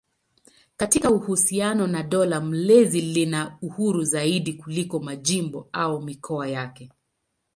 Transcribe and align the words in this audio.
Katika 0.77 1.11
uhusiano 1.11 1.87
na 1.87 2.03
dola 2.03 2.41
mlezi 2.41 3.01
lina 3.01 3.57
uhuru 3.61 4.03
zaidi 4.03 4.53
kuliko 4.53 4.99
majimbo 4.99 5.69
au 5.71 6.01
mikoa 6.01 6.47
yake. 6.47 6.89